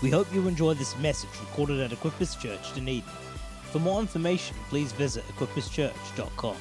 [0.00, 3.02] We hope you enjoy this message recorded at Equippers Church, Dunedin.
[3.72, 6.56] For more information, please visit equipperschurch.com.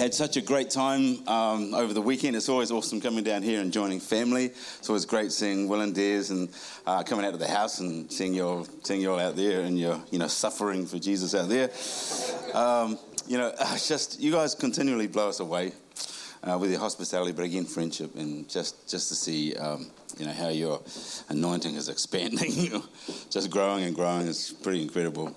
[0.00, 2.34] had such a great time um, over the weekend.
[2.34, 4.46] It's always awesome coming down here and joining family.
[4.46, 6.48] It's always great seeing Will and Dears and
[6.86, 9.60] uh, coming out of the house and seeing you all, seeing you all out there
[9.60, 11.68] and you're you know suffering for Jesus out there.
[12.58, 12.98] Um,
[13.28, 15.72] you know, just you guys continually blow us away
[16.42, 20.32] uh, with your hospitality, but again, friendship, and just just to see um, you know
[20.32, 20.80] how your
[21.28, 22.82] anointing is expanding,
[23.30, 25.34] just growing and growing is pretty incredible.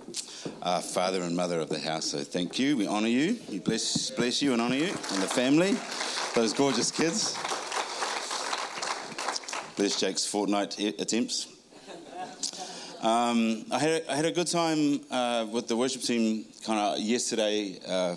[0.61, 2.77] Uh, father and mother of the house, so thank you.
[2.77, 3.37] We honour you.
[3.49, 5.75] We bless bless you and honour you and the family,
[6.35, 7.37] those gorgeous kids.
[9.75, 11.47] Bless Jake's Fortnite attempts.
[13.01, 16.79] Um, I, had a, I had a good time uh, with the worship team kind
[16.79, 17.77] of yesterday.
[17.85, 18.15] Uh,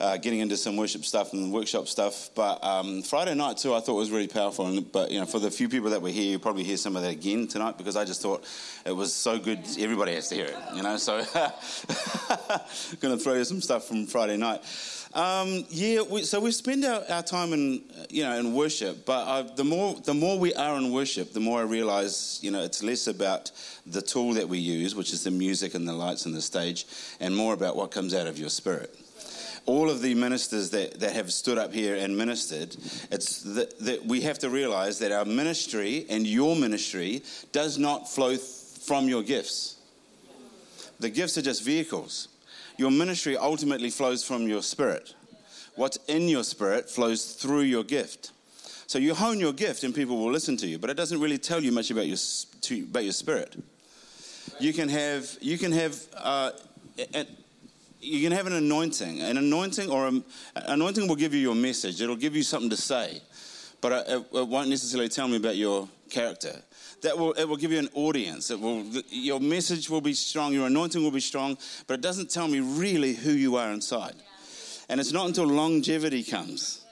[0.00, 2.30] uh, getting into some worship stuff and workshop stuff.
[2.34, 4.66] But um, Friday night too, I thought was really powerful.
[4.66, 6.96] And, but you know, for the few people that were here, you'll probably hear some
[6.96, 8.44] of that again tonight because I just thought
[8.86, 9.60] it was so good.
[9.78, 10.96] Everybody has to hear it, you know.
[10.96, 11.18] So,
[13.00, 14.62] going to throw you some stuff from Friday night.
[15.12, 19.26] Um, yeah, we, so we spend our, our, time in you know in worship, but
[19.26, 22.62] I, the more the more we are in worship, the more I realize you know
[22.62, 23.50] it's less about
[23.86, 26.86] the tool that we use, which is the music and the lights and the stage,
[27.18, 28.94] and more about what comes out of your spirit
[29.70, 32.76] all of the ministers that, that have stood up here and ministered,
[33.12, 38.08] it's that, that we have to realize that our ministry and your ministry does not
[38.08, 39.76] flow th- from your gifts.
[40.98, 42.26] The gifts are just vehicles.
[42.78, 45.14] Your ministry ultimately flows from your spirit.
[45.76, 48.32] What's in your spirit flows through your gift.
[48.88, 51.38] So you hone your gift and people will listen to you, but it doesn't really
[51.38, 52.18] tell you much about your,
[52.62, 53.54] to, about your spirit.
[54.58, 56.50] You can have, you can have uh,
[58.00, 59.20] you can have an anointing.
[59.20, 62.00] An anointing or an anointing will give you your message.
[62.00, 63.20] It'll give you something to say,
[63.80, 66.60] but it, it won't necessarily tell me about your character.
[67.02, 68.50] That will it will give you an audience.
[68.50, 70.52] It will your message will be strong.
[70.52, 74.14] Your anointing will be strong, but it doesn't tell me really who you are inside.
[74.88, 76.84] And it's not until longevity comes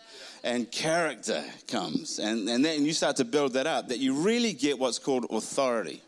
[0.44, 4.53] and character comes and, and then you start to build that up that you really
[4.53, 6.00] get what's called authority.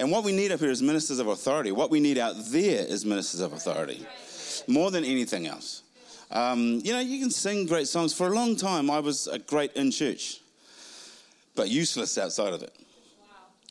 [0.00, 1.72] And what we need up here is ministers of authority.
[1.72, 4.06] What we need out there is ministers of authority,
[4.66, 5.82] more than anything else.
[6.30, 8.14] Um, you know, you can sing great songs.
[8.14, 10.40] For a long time, I was a great in church,
[11.54, 12.74] but useless outside of it.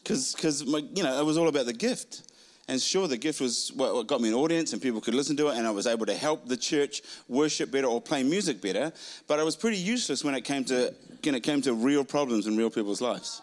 [0.03, 0.63] Because,
[0.93, 2.21] you know, it was all about the gift.
[2.67, 5.47] And sure, the gift was what got me an audience and people could listen to
[5.47, 8.93] it, and I was able to help the church worship better or play music better.
[9.27, 12.45] But I was pretty useless when it came to, when it came to real problems
[12.45, 13.41] in real people's lives.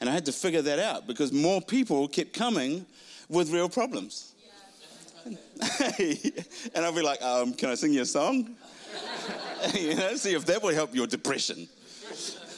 [0.00, 2.86] And I had to figure that out because more people kept coming
[3.28, 4.34] with real problems.
[5.98, 8.54] and I'll be like, um, can I sing you a song?
[9.74, 11.68] you know, see if that will help your depression.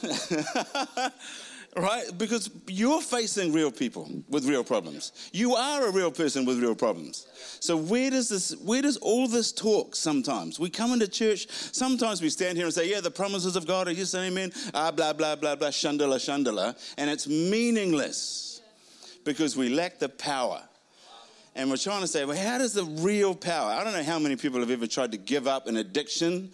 [1.77, 2.05] right?
[2.17, 5.29] Because you're facing real people with real problems.
[5.31, 7.27] You are a real person with real problems.
[7.59, 10.59] So where does this where does all this talk sometimes?
[10.59, 13.87] We come into church, sometimes we stand here and say, Yeah, the promises of God
[13.87, 18.61] are yes and amen, ah blah blah blah blah shandala shandala, and it's meaningless
[19.23, 20.61] because we lack the power.
[21.53, 23.71] And we're trying to say, well, how does the real power?
[23.71, 26.49] I don't know how many people have ever tried to give up an addiction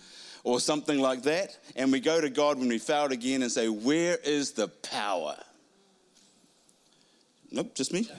[0.48, 1.58] or something like that.
[1.76, 5.36] And we go to God when we failed again and say, Where is the power?
[7.52, 8.10] Nope, just me.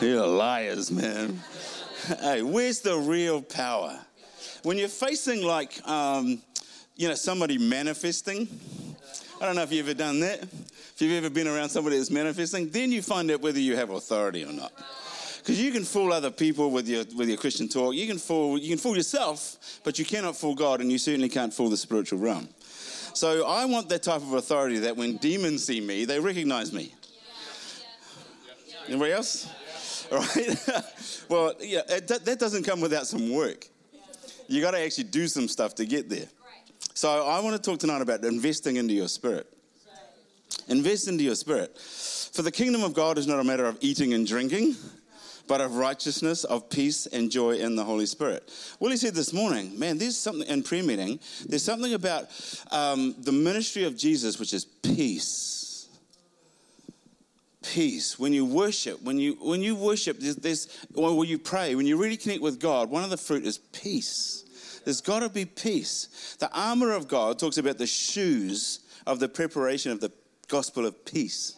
[0.00, 1.40] You're liars, man.
[2.20, 3.98] hey, where's the real power?
[4.62, 6.40] When you're facing like, um,
[6.96, 8.48] you know, somebody manifesting,
[9.42, 10.42] I don't know if you've ever done that.
[10.42, 13.90] If you've ever been around somebody that's manifesting, then you find out whether you have
[13.90, 14.72] authority or not.
[15.44, 17.94] Because you can fool other people with your, with your Christian talk.
[17.94, 21.28] You can, fool, you can fool yourself, but you cannot fool God, and you certainly
[21.28, 22.48] can't fool the spiritual realm.
[23.12, 26.94] So I want that type of authority that when demons see me, they recognize me.
[28.88, 29.46] Anybody else?
[30.10, 30.68] All right.
[31.28, 33.68] well, yeah, it, that doesn't come without some work.
[34.48, 36.26] You got to actually do some stuff to get there.
[36.94, 39.46] So I want to talk tonight about investing into your spirit.
[40.68, 41.76] Invest into your spirit.
[41.76, 44.74] For the kingdom of God is not a matter of eating and drinking
[45.46, 48.50] but of righteousness, of peace, and joy in the Holy Spirit.
[48.80, 52.28] Willie said this morning, man, there's something in prayer meeting, there's something about
[52.70, 55.88] um, the ministry of Jesus, which is peace.
[57.62, 58.18] Peace.
[58.18, 61.96] When you worship, when you when you worship, there's, there's when you pray, when you
[61.96, 64.44] really connect with God, one of the fruit is peace.
[64.84, 66.36] There's got to be peace.
[66.38, 70.12] The armor of God talks about the shoes of the preparation of the
[70.48, 71.56] gospel of peace.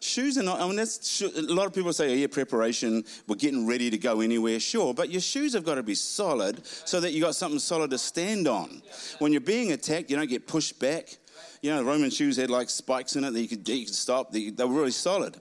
[0.00, 3.36] Shoes are not, I mean, that's, a lot of people say, oh, yeah, preparation, we're
[3.36, 7.00] getting ready to go anywhere, sure, but your shoes have got to be solid so
[7.00, 8.80] that you got something solid to stand on.
[9.18, 11.18] When you're being attacked, you don't get pushed back.
[11.60, 14.32] You know, Roman shoes had like spikes in it that you could, you could stop,
[14.32, 15.36] they were really solid.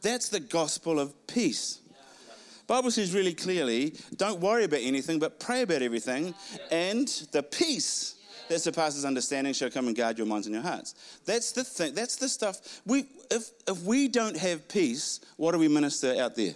[0.00, 1.80] That's the gospel of peace.
[2.66, 6.34] Bible says really clearly, don't worry about anything, but pray about everything,
[6.70, 8.14] and the peace
[8.48, 10.94] that surpasses understanding shall come and guard your minds and your hearts.
[11.24, 11.94] That's the thing.
[11.94, 12.80] That's the stuff.
[12.86, 16.54] We, if, if we don't have peace, what do we minister out there?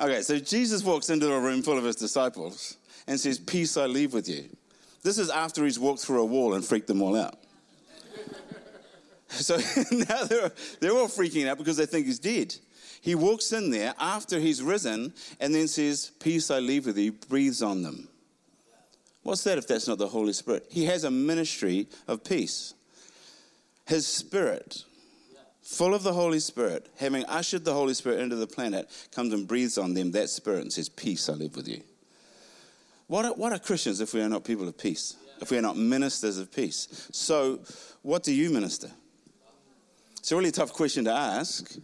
[0.00, 2.76] Okay, so Jesus walks into a room full of his disciples
[3.08, 4.44] and says, Peace I leave with you.
[5.02, 7.36] This is after he's walked through a wall and freaked them all out.
[9.28, 9.56] so
[9.90, 12.54] now they're, they're all freaking out because they think he's dead.
[13.00, 17.12] He walks in there after he's risen and then says, Peace I leave with you,
[17.12, 18.07] breathes on them.
[19.28, 20.64] What's that if that's not the Holy Spirit?
[20.70, 22.72] He has a ministry of peace.
[23.84, 24.84] His Spirit,
[25.60, 29.46] full of the Holy Spirit, having ushered the Holy Spirit into the planet, comes and
[29.46, 31.82] breathes on them that Spirit and says, Peace I live with you.
[33.06, 35.14] What are, what are Christians if we are not people of peace?
[35.42, 37.08] If we are not ministers of peace?
[37.12, 37.60] So,
[38.00, 38.90] what do you minister?
[40.16, 41.76] It's a really tough question to ask,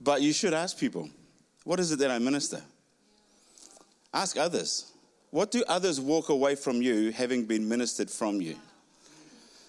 [0.00, 1.10] but you should ask people,
[1.64, 2.62] What is it that I minister?
[4.14, 4.92] Ask others.
[5.36, 8.56] What do others walk away from you having been ministered from you?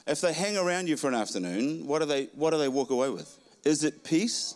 [0.08, 2.90] If they hang around you for an afternoon, what do they, what do they walk
[2.90, 3.38] away with?
[3.66, 4.56] Is it peace?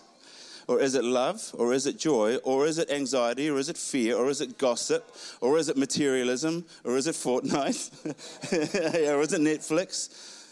[0.70, 1.54] Or is it love?
[1.56, 2.38] Or is it joy?
[2.46, 3.50] Or is it anxiety?
[3.50, 4.16] Or is it fear?
[4.16, 5.14] Or is it gossip?
[5.42, 6.64] Or is it materialism?
[6.86, 7.92] Or is it Fortnite?
[9.14, 10.46] or is it Netflix?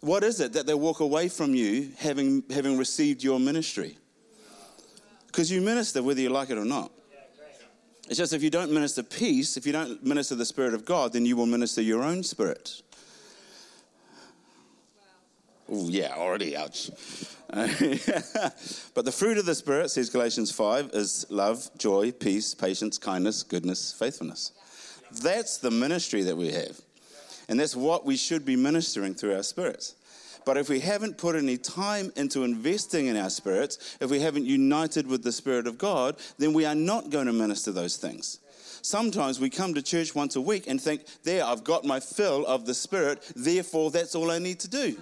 [0.00, 3.98] What is it that they walk away from you having, having received your ministry?
[5.26, 6.92] Because you minister whether you like it or not.
[8.08, 11.12] It's just if you don't minister peace, if you don't minister the Spirit of God,
[11.12, 12.82] then you will minister your own spirit.
[15.70, 16.90] Oh, yeah, already, ouch.
[17.50, 23.42] but the fruit of the Spirit, says Galatians 5, is love, joy, peace, patience, kindness,
[23.42, 24.52] goodness, faithfulness.
[25.22, 26.80] That's the ministry that we have.
[27.50, 29.94] And that's what we should be ministering through our spirits.
[30.44, 34.46] But if we haven't put any time into investing in our spirits, if we haven't
[34.46, 38.38] united with the Spirit of God, then we are not going to minister those things.
[38.82, 42.46] Sometimes we come to church once a week and think, there, I've got my fill
[42.46, 44.96] of the Spirit, therefore that's all I need to do.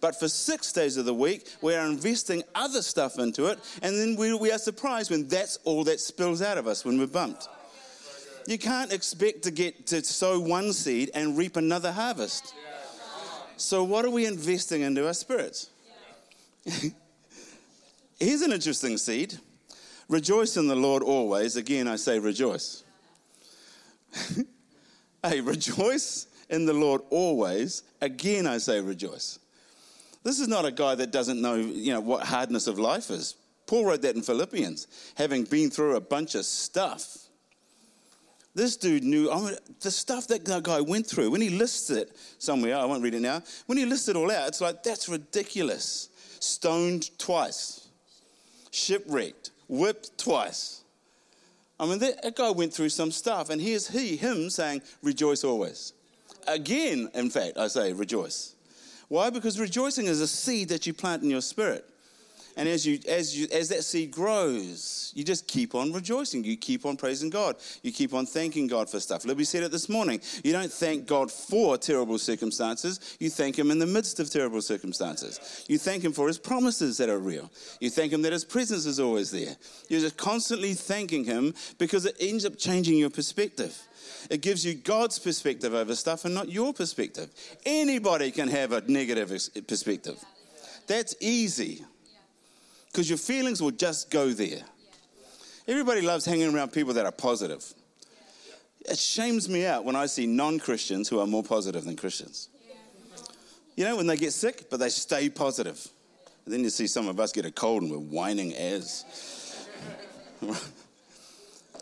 [0.00, 3.96] But for six days of the week, we are investing other stuff into it, and
[3.98, 7.06] then we, we are surprised when that's all that spills out of us when we're
[7.06, 7.48] bumped.
[8.46, 12.54] You can't expect to get to sow one seed and reap another harvest.
[13.56, 15.70] So, what are we investing into our spirits?
[18.20, 19.38] Here's an interesting seed.
[20.08, 21.56] Rejoice in the Lord always.
[21.56, 22.84] Again, I say rejoice.
[25.22, 27.82] hey, rejoice in the Lord always.
[28.00, 29.38] Again, I say rejoice.
[30.22, 33.36] This is not a guy that doesn't know, you know, what hardness of life is.
[33.66, 34.86] Paul wrote that in Philippians,
[35.16, 37.25] having been through a bunch of stuff.
[38.56, 41.30] This dude knew I mean, the stuff that guy went through.
[41.30, 43.42] When he lists it somewhere, I won't read it now.
[43.66, 46.08] When he lists it all out, it's like, that's ridiculous.
[46.40, 47.88] Stoned twice,
[48.70, 50.84] shipwrecked, whipped twice.
[51.78, 55.44] I mean, that, that guy went through some stuff, and here's he, him saying, rejoice
[55.44, 55.92] always.
[56.48, 58.54] Again, in fact, I say rejoice.
[59.08, 59.28] Why?
[59.28, 61.84] Because rejoicing is a seed that you plant in your spirit.
[62.56, 66.42] And as, you, as, you, as that seed grows, you just keep on rejoicing.
[66.42, 67.56] You keep on praising God.
[67.82, 69.26] You keep on thanking God for stuff.
[69.26, 70.22] Libby said it this morning.
[70.42, 73.18] You don't thank God for terrible circumstances.
[73.20, 75.66] You thank Him in the midst of terrible circumstances.
[75.68, 77.50] You thank Him for His promises that are real.
[77.78, 79.54] You thank Him that His presence is always there.
[79.90, 83.78] You're just constantly thanking Him because it ends up changing your perspective.
[84.30, 87.28] It gives you God's perspective over stuff and not your perspective.
[87.66, 89.28] Anybody can have a negative
[89.66, 90.18] perspective.
[90.86, 91.84] That's easy
[92.96, 94.62] because your feelings will just go there.
[95.68, 97.62] Everybody loves hanging around people that are positive.
[98.88, 102.48] It shames me out when I see non Christians who are more positive than Christians.
[103.76, 105.86] You know, when they get sick, but they stay positive.
[106.46, 109.04] And then you see some of us get a cold and we're whining as.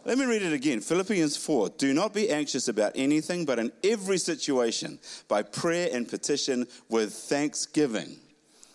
[0.04, 0.80] Let me read it again.
[0.80, 1.68] Philippians 4.
[1.78, 7.12] Do not be anxious about anything, but in every situation, by prayer and petition with
[7.12, 8.16] thanksgiving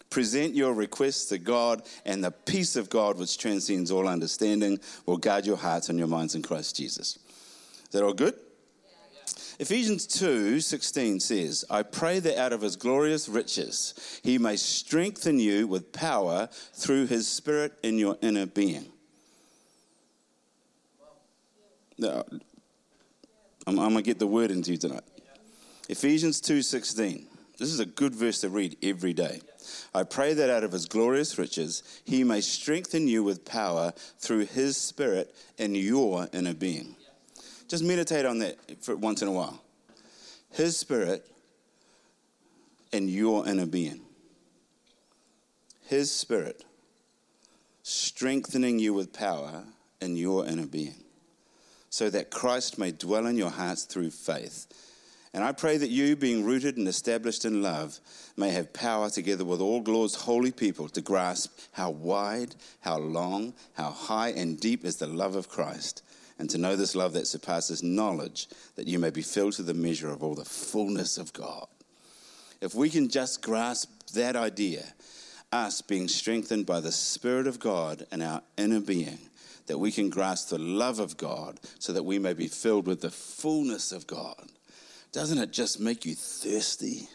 [0.09, 5.17] Present your requests to God, and the peace of God, which transcends all understanding, will
[5.17, 7.19] guard your hearts and your minds in Christ Jesus.
[7.83, 8.35] Is that all good?
[9.59, 15.37] Ephesians 2 16 says, I pray that out of his glorious riches he may strengthen
[15.37, 18.85] you with power through his spirit in your inner being.
[21.97, 22.23] Now,
[23.67, 25.03] I'm, I'm going to get the word into you tonight.
[25.89, 27.27] Ephesians 2 16.
[27.57, 29.41] This is a good verse to read every day.
[29.93, 34.45] I pray that out of his glorious riches he may strengthen you with power through
[34.45, 36.95] his spirit in your inner being.
[37.67, 39.61] Just meditate on that for once in a while.
[40.51, 41.25] His spirit
[42.91, 44.01] in your inner being.
[45.85, 46.63] His spirit
[47.83, 49.63] strengthening you with power
[50.01, 51.03] in your inner being,
[51.89, 54.67] so that Christ may dwell in your hearts through faith.
[55.33, 57.99] And I pray that you, being rooted and established in love,
[58.35, 63.53] may have power together with all Lord's holy people to grasp how wide, how long,
[63.73, 66.01] how high and deep is the love of Christ,
[66.39, 69.73] and to know this love that surpasses knowledge, that you may be filled to the
[69.73, 71.67] measure of all the fullness of God.
[72.59, 74.83] If we can just grasp that idea,
[75.51, 79.19] us being strengthened by the Spirit of God in our inner being,
[79.67, 83.01] that we can grasp the love of God so that we may be filled with
[83.01, 84.49] the fullness of God
[85.11, 87.07] doesn't it just make you thirsty?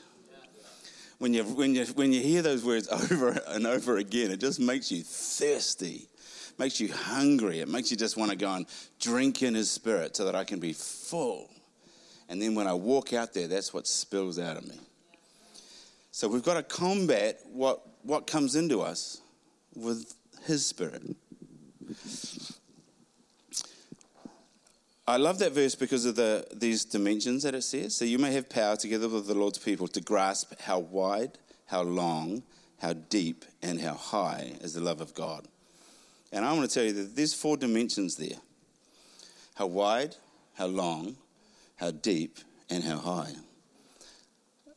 [1.19, 4.61] When you, when, you, when you hear those words over and over again, it just
[4.61, 6.09] makes you thirsty,
[6.59, 7.61] makes you hungry.
[7.61, 8.67] It makes you just want to go and
[9.01, 11.51] drink in His Spirit so that I can be full.
[12.29, 14.79] And then when I walk out there, that's what spills out of me.
[16.11, 19.21] So we've got to combat what, what comes into us
[19.75, 20.15] with
[20.47, 21.03] His Spirit.
[25.06, 27.94] I love that verse because of the, these dimensions that it says.
[27.94, 31.32] So you may have power together with the Lord's people to grasp how wide,
[31.66, 32.42] how long,
[32.80, 35.46] how deep, and how high is the love of God.
[36.32, 38.38] And I want to tell you that there's four dimensions there
[39.56, 40.16] how wide,
[40.54, 41.16] how long,
[41.76, 42.38] how deep,
[42.70, 43.32] and how high.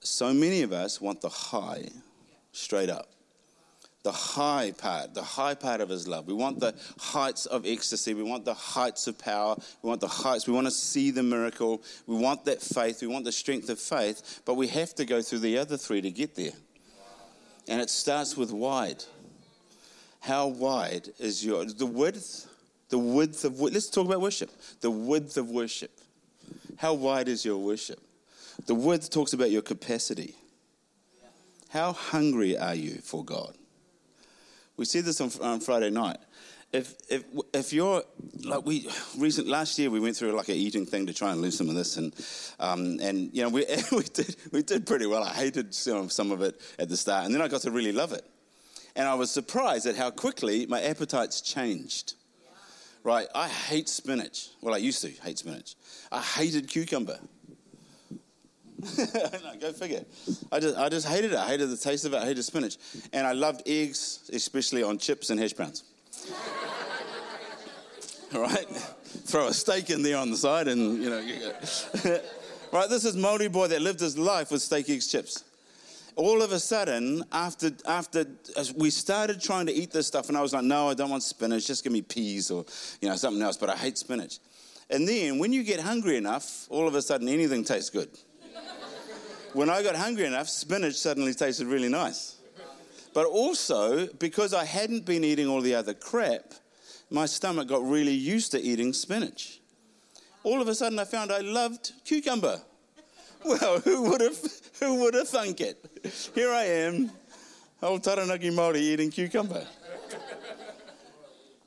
[0.01, 1.88] So many of us want the high
[2.51, 3.10] straight up
[4.08, 6.28] the high part, the high part of his love.
[6.28, 8.14] We want the heights of ecstasy.
[8.14, 9.58] We want the heights of power.
[9.82, 10.48] We want the heights.
[10.48, 11.84] We want to see the miracle.
[12.06, 13.02] We want that faith.
[13.02, 14.44] We want the strength of faith.
[14.46, 16.54] But we have to go through the other three to get there.
[17.68, 19.04] And it starts with wide.
[20.22, 22.48] How wide is your the width?
[22.88, 24.52] The width of let's talk about worship.
[24.80, 25.92] The width of worship.
[26.78, 28.00] How wide is your worship?
[28.68, 30.34] The width talks about your capacity.
[31.68, 33.54] How hungry are you for God?
[34.77, 36.17] We see this on, on Friday night.
[36.72, 38.03] If, if, if you're
[38.43, 41.41] like we recent last year we went through like an eating thing to try and
[41.41, 42.13] lose some of this and
[42.60, 45.24] um, and you know we, we did we did pretty well.
[45.24, 47.93] I hated some, some of it at the start and then I got to really
[47.93, 48.25] love it,
[48.96, 52.15] and I was surprised at how quickly my appetites changed.
[53.03, 54.50] Right, I hate spinach.
[54.62, 55.75] Well, I used to hate spinach.
[56.12, 57.17] I hated cucumber.
[58.98, 60.05] no, go figure.
[60.51, 61.38] I just, I just hated it.
[61.38, 62.17] I hated the taste of it.
[62.17, 62.77] I hated spinach.
[63.12, 65.84] And I loved eggs, especially on chips and hash browns.
[68.36, 68.67] All right?
[69.25, 71.19] Throw a steak in there on the side and, you know.
[72.72, 72.89] right?
[72.89, 75.43] This is Māori boy that lived his life with steak, eggs, chips.
[76.15, 78.25] All of a sudden, after, after
[78.75, 81.24] we started trying to eat this stuff, and I was like, no, I don't want
[81.24, 81.65] spinach.
[81.65, 82.65] Just give me peas or,
[83.01, 83.57] you know, something else.
[83.57, 84.39] But I hate spinach.
[84.89, 88.10] And then when you get hungry enough, all of a sudden anything tastes good
[89.54, 92.38] when I got hungry enough, spinach suddenly tasted really nice.
[93.13, 96.54] But also, because I hadn't been eating all the other crap,
[97.10, 99.60] my stomach got really used to eating spinach.
[100.44, 102.62] All of a sudden, I found I loved cucumber.
[103.46, 104.38] Well, who would have,
[104.80, 105.77] who would have thunk it?
[106.34, 107.12] Here I am,
[107.82, 109.66] old Taranaki Māori eating cucumber.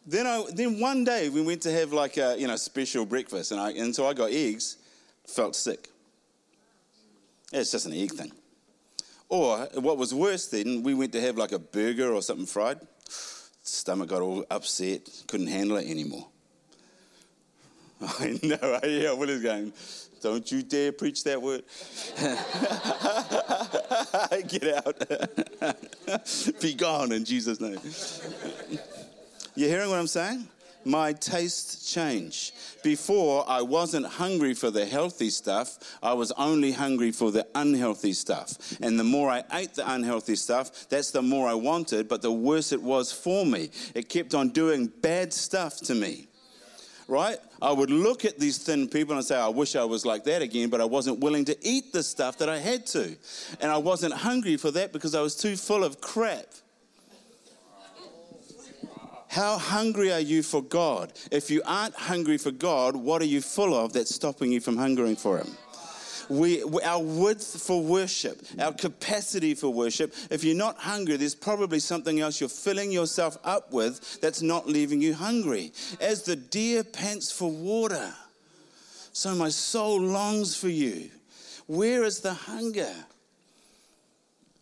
[0.04, 3.52] then, I, then one day we went to have like a you know special breakfast,
[3.52, 4.78] and, I, and so I got eggs,
[5.24, 5.89] felt sick.
[7.52, 8.32] It's just an egg thing.
[9.28, 12.80] Or what was worse then, we went to have like a burger or something fried.
[13.62, 16.26] Stomach got all upset, couldn't handle it anymore.
[18.00, 19.72] I know, I hear Willie's going,
[20.20, 21.62] don't you dare preach that word.
[24.48, 24.96] Get out.
[26.60, 27.78] Be gone in Jesus' name.
[29.54, 30.48] You hearing what I'm saying?
[30.84, 32.52] My tastes change.
[32.82, 38.12] Before, I wasn't hungry for the healthy stuff, I was only hungry for the unhealthy
[38.12, 38.78] stuff.
[38.80, 42.32] And the more I ate the unhealthy stuff, that's the more I wanted, but the
[42.32, 43.70] worse it was for me.
[43.94, 46.28] It kept on doing bad stuff to me.
[47.08, 47.38] Right?
[47.60, 50.42] I would look at these thin people and say, I wish I was like that
[50.42, 53.16] again, but I wasn't willing to eat the stuff that I had to.
[53.60, 56.46] And I wasn't hungry for that because I was too full of crap.
[59.30, 61.12] How hungry are you for God?
[61.30, 64.76] If you aren't hungry for God, what are you full of that's stopping you from
[64.76, 65.46] hungering for Him?
[66.28, 71.78] We, our width for worship, our capacity for worship, if you're not hungry, there's probably
[71.78, 75.72] something else you're filling yourself up with that's not leaving you hungry.
[76.00, 78.12] As the deer pants for water,
[79.12, 81.08] so my soul longs for you.
[81.68, 82.92] Where is the hunger?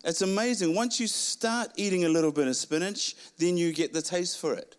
[0.03, 0.75] It's amazing.
[0.75, 4.53] Once you start eating a little bit of spinach, then you get the taste for
[4.53, 4.75] it.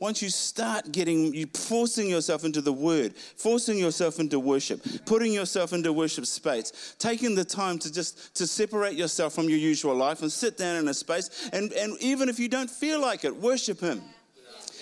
[0.00, 5.32] Once you start getting, you forcing yourself into the word, forcing yourself into worship, putting
[5.32, 9.94] yourself into worship space, taking the time to just to separate yourself from your usual
[9.94, 13.24] life and sit down in a space, and, and even if you don't feel like
[13.24, 14.02] it, worship Him.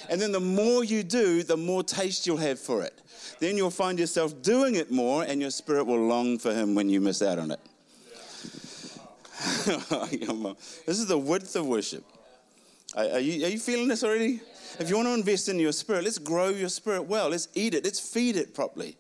[0.09, 3.01] And then the more you do, the more taste you'll have for it.
[3.39, 6.89] Then you'll find yourself doing it more, and your spirit will long for Him when
[6.89, 7.61] you miss out on it.
[10.87, 12.05] This is the width of worship.
[12.95, 14.41] Are, you, are you feeling this already?
[14.79, 17.31] If you want to invest in your spirit, let's grow your spirit well.
[17.31, 17.85] Let's eat it.
[17.85, 18.97] Let's feed it properly.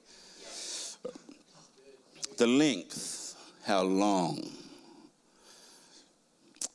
[2.38, 4.48] The length, how long.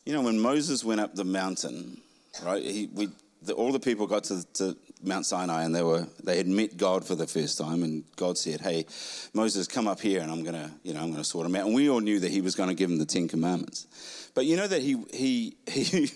[0.05, 1.99] You know, when Moses went up the mountain,
[2.43, 2.63] right?
[2.63, 3.09] He, we,
[3.41, 6.77] the, all the people got to, to Mount Sinai and they were they had met
[6.77, 8.85] God for the first time, and God said, "Hey,
[9.33, 11.75] Moses, come up here, and I'm gonna, you know, I'm gonna sort him out." And
[11.75, 13.87] we all knew that He was to give him the Ten Commandments,
[14.33, 16.11] but you know that he he he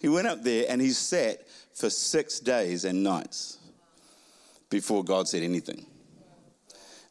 [0.00, 3.58] he went up there and he sat for six days and nights
[4.70, 5.86] before God said anything.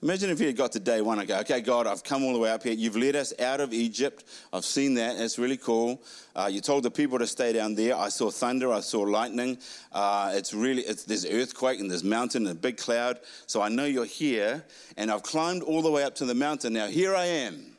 [0.06, 2.34] Imagine if he had got to day one and go, okay, God, I've come all
[2.34, 2.74] the way up here.
[2.74, 4.24] You've led us out of Egypt.
[4.54, 5.16] I've seen that.
[5.20, 6.00] It's really cool.
[6.36, 7.96] Uh, you told the people to stay down there.
[7.96, 8.72] I saw thunder.
[8.72, 9.58] I saw lightning.
[9.92, 13.20] Uh, it's really, it's, there's earthquake and there's mountain and a big cloud.
[13.48, 14.64] So I know you're here.
[14.96, 16.74] And I've climbed all the way up to the mountain.
[16.74, 17.76] Now here I am.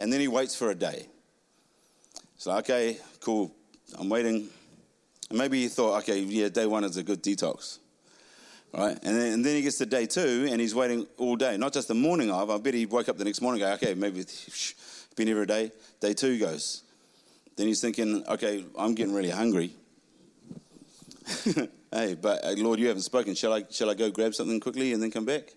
[0.00, 1.06] And then he waits for a day.
[2.36, 3.54] So, okay, cool.
[3.96, 4.48] I'm waiting.
[5.30, 7.78] And maybe he thought, okay, yeah, day one is a good detox
[8.76, 8.98] right?
[9.02, 11.72] And then, and then, he gets to day two and he's waiting all day, not
[11.72, 12.50] just the morning of.
[12.50, 14.72] I bet he woke up the next morning and go, okay, maybe shh,
[15.16, 15.72] been here a day.
[16.00, 16.82] Day two goes.
[17.56, 19.74] Then he's thinking, okay, I'm getting really hungry.
[21.92, 23.34] hey, but uh, Lord, you haven't spoken.
[23.34, 25.54] Shall I, shall I go grab something quickly and then come back?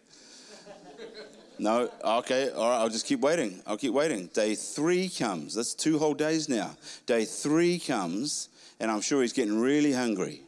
[1.59, 3.61] no, okay, all right, I'll just keep waiting.
[3.65, 4.27] I'll keep waiting.
[4.27, 5.55] Day three comes.
[5.55, 6.77] That's two whole days now.
[7.05, 10.41] Day three comes, and I'm sure he's getting really hungry.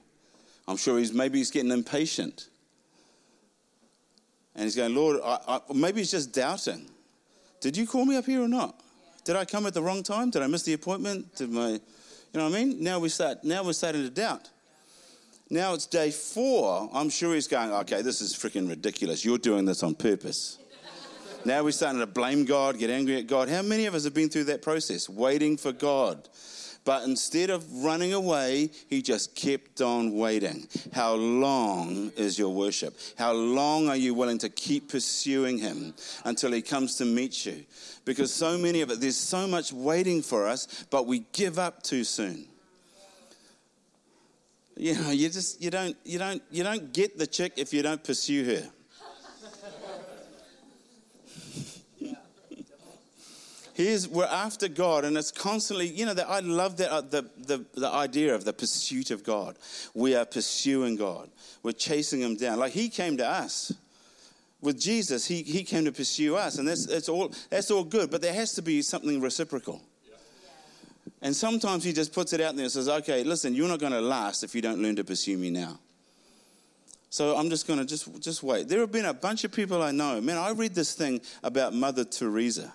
[0.67, 2.47] I'm sure he's maybe he's getting impatient.
[4.59, 6.85] And he's going, Lord, I, I, maybe he's just doubting.
[7.61, 8.77] Did you call me up here or not?
[9.23, 10.31] Did I come at the wrong time?
[10.31, 11.33] Did I miss the appointment?
[11.37, 11.79] Did my, you
[12.33, 12.83] know what I mean?
[12.83, 13.45] Now we start.
[13.45, 14.49] Now we're starting to doubt.
[15.49, 16.89] Now it's day four.
[16.93, 19.23] I'm sure he's going, okay, this is freaking ridiculous.
[19.23, 20.57] You're doing this on purpose.
[21.45, 23.47] now we're starting to blame God, get angry at God.
[23.47, 26.27] How many of us have been through that process, waiting for God?
[26.89, 30.67] But instead of running away, he just kept on waiting.
[30.91, 32.97] How long is your worship?
[33.15, 35.93] How long are you willing to keep pursuing him
[36.25, 37.63] until he comes to meet you?
[38.05, 41.83] Because so many of it, there's so much waiting for us, but we give up
[41.83, 42.47] too soon.
[44.75, 47.83] You know, you just you don't you don't you don't get the chick if you
[47.83, 48.63] don't pursue her.
[53.79, 57.21] Here's, we're after God, and it's constantly, you know, that I love that, uh, the,
[57.37, 59.55] the, the idea of the pursuit of God.
[59.93, 61.29] We are pursuing God,
[61.63, 62.59] we're chasing Him down.
[62.59, 63.71] Like He came to us.
[64.59, 68.11] With Jesus, He, he came to pursue us, and that's, that's, all, that's all good,
[68.11, 69.81] but there has to be something reciprocal.
[71.21, 73.93] And sometimes He just puts it out there and says, okay, listen, you're not going
[73.93, 75.79] to last if you don't learn to pursue me now.
[77.09, 78.67] So I'm just going to just, just wait.
[78.67, 80.19] There have been a bunch of people I know.
[80.19, 82.73] Man, I read this thing about Mother Teresa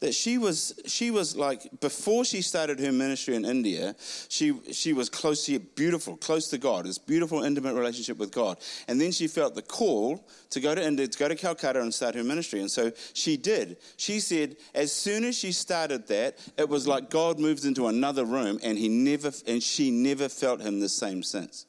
[0.00, 3.94] that she was she was like before she started her ministry in India,
[4.28, 8.58] she she was close to beautiful, close to God, this beautiful intimate relationship with God.
[8.88, 11.92] And then she felt the call to go to India, to go to Calcutta and
[11.92, 12.60] start her ministry.
[12.60, 13.76] And so she did.
[13.98, 18.24] She said as soon as she started that, it was like God moved into another
[18.24, 21.66] room and he never and she never felt him the same since.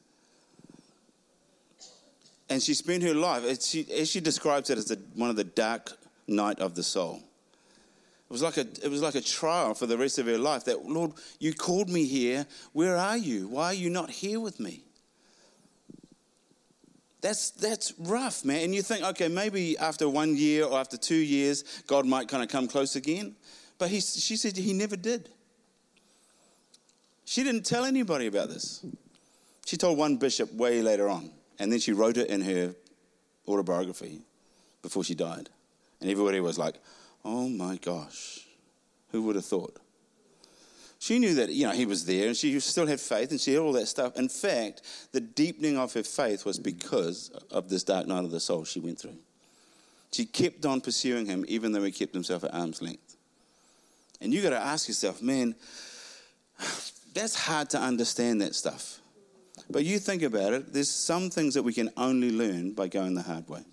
[2.48, 5.36] And she spent her life, as she, as she describes it, as a, one of
[5.36, 7.22] the dark night of the soul.
[8.32, 10.64] It was like a it was like a trial for the rest of her life.
[10.64, 12.46] That Lord, you called me here.
[12.72, 13.46] Where are you?
[13.46, 14.84] Why are you not here with me?
[17.20, 18.64] That's that's rough, man.
[18.64, 22.42] And you think, okay, maybe after one year or after two years, God might kind
[22.42, 23.36] of come close again.
[23.76, 25.28] But he, she said he never did.
[27.26, 28.82] She didn't tell anybody about this.
[29.66, 32.74] She told one bishop way later on, and then she wrote it in her
[33.46, 34.22] autobiography
[34.80, 35.50] before she died.
[36.00, 36.76] And everybody was like,
[37.24, 38.40] Oh my gosh,
[39.10, 39.78] who would have thought?
[40.98, 43.54] She knew that, you know, he was there and she still had faith and she
[43.54, 44.16] had all that stuff.
[44.16, 48.38] In fact, the deepening of her faith was because of this dark night of the
[48.38, 49.16] soul she went through.
[50.12, 53.16] She kept on pursuing him even though he kept himself at arm's length.
[54.20, 55.56] And you got to ask yourself, man,
[57.14, 59.00] that's hard to understand that stuff.
[59.68, 63.14] But you think about it, there's some things that we can only learn by going
[63.14, 63.64] the hard way.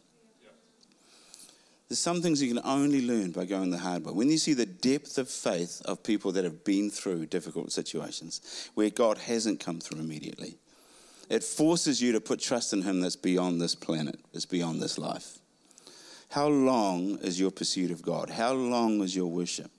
[1.90, 4.12] There's some things you can only learn by going the hard way.
[4.12, 8.70] When you see the depth of faith of people that have been through difficult situations
[8.76, 10.60] where God hasn't come through immediately,
[11.30, 15.00] it forces you to put trust in Him that's beyond this planet, that's beyond this
[15.00, 15.40] life.
[16.30, 18.30] How long is your pursuit of God?
[18.30, 19.72] How long is your worship?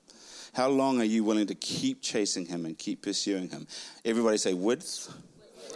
[0.53, 3.68] How long are you willing to keep chasing Him and keep pursuing Him?
[4.05, 5.14] Everybody say width.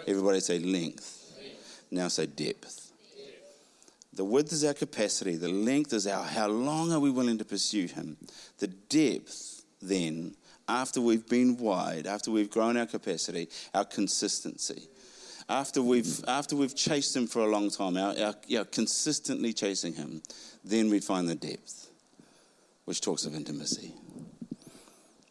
[0.09, 1.33] Everybody say length.
[1.93, 2.84] Now say depth.
[4.15, 7.45] The width is our capacity, the length is our how long are we willing to
[7.45, 8.17] pursue Him?
[8.59, 10.37] The depth, then,
[10.69, 14.89] after we've been wide, after we've grown our capacity, our consistency.
[15.49, 19.95] After we've, after we've chased Him for a long time, our, our, our consistently chasing
[19.95, 20.23] Him,
[20.65, 21.91] then we find the depth,
[22.85, 23.93] which talks of intimacy.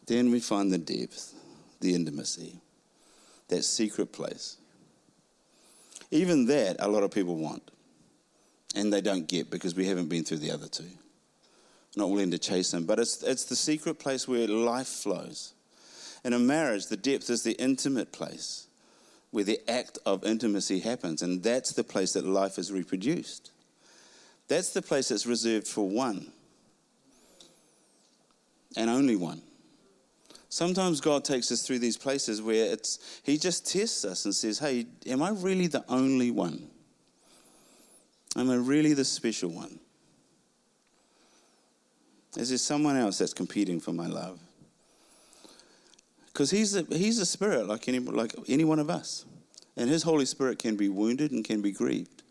[0.06, 1.32] Then we find the depth,
[1.80, 2.60] the intimacy,
[3.48, 4.58] that secret place.
[6.10, 7.70] Even that, a lot of people want
[8.74, 10.90] and they don't get because we haven't been through the other two.
[11.96, 12.86] Not willing to chase them.
[12.86, 15.54] But it's, it's the secret place where life flows.
[16.24, 18.66] In a marriage, the depth is the intimate place
[19.30, 23.50] where the act of intimacy happens, and that's the place that life is reproduced.
[24.48, 26.30] That's the place that's reserved for one
[28.76, 29.42] and only one.
[30.48, 34.60] Sometimes God takes us through these places where it's He just tests us and says,
[34.60, 36.70] Hey, am I really the only one?
[38.36, 39.78] Am I really the special one?
[42.36, 44.40] Is there someone else that's competing for my love?
[46.26, 49.24] Because he's a, he's a spirit like any, like any one of us.
[49.76, 52.22] And his Holy Spirit can be wounded and can be grieved.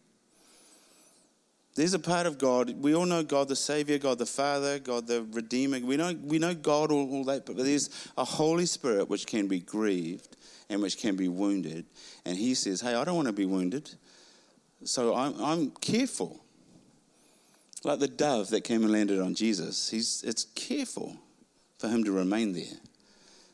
[1.75, 5.07] There's a part of God, we all know God the Savior, God the Father, God
[5.07, 5.79] the Redeemer.
[5.79, 9.47] We know, we know God, all, all that, but there's a Holy Spirit which can
[9.47, 10.37] be grieved
[10.69, 11.85] and which can be wounded.
[12.25, 13.89] And he says, Hey, I don't want to be wounded.
[14.85, 16.43] So I'm, I'm careful.
[17.83, 21.17] Like the dove that came and landed on Jesus, he's, it's careful
[21.77, 22.77] for him to remain there.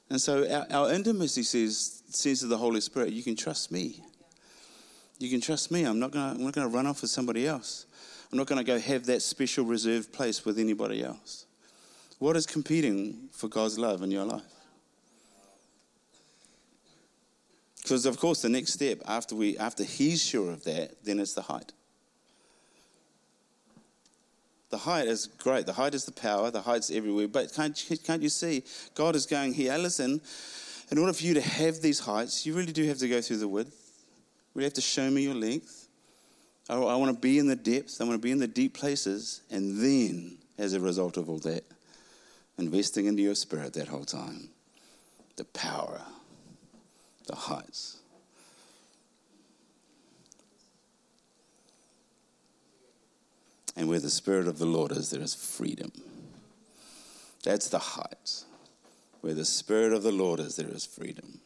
[0.10, 4.04] And so our, our intimacy says, says to the Holy Spirit, You can trust me.
[5.18, 5.84] You can trust me.
[5.84, 7.86] I'm not going to run off with somebody else.
[8.32, 11.46] I'm not going to go have that special reserved place with anybody else.
[12.20, 14.59] What is competing for God's love in your life?
[17.90, 21.34] Because of course the next step after we after he's sure of that, then it's
[21.34, 21.74] the height.
[24.70, 25.66] The height is great.
[25.66, 26.52] The height is the power.
[26.52, 27.28] The height's everywhere.
[27.28, 28.62] But can't, can't you see?
[28.94, 29.76] God is going here.
[29.80, 30.22] Listen,
[30.92, 33.38] in order for you to have these heights, you really do have to go through
[33.38, 33.76] the width.
[34.54, 35.88] You really have to show me your length.
[36.70, 38.00] I, I want to be in the depths.
[38.00, 39.42] I want to be in the deep places.
[39.50, 41.64] And then, as a result of all that,
[42.60, 44.50] investing into your spirit that whole time,
[45.38, 46.00] the power
[47.30, 47.98] the heights.
[53.78, 55.92] And where the Spirit of the Lord is, there is freedom.
[57.44, 58.46] That's the heights.
[59.22, 61.40] Where the Spirit of the Lord is, there is freedom.